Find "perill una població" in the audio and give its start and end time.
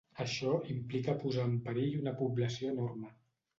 1.69-2.75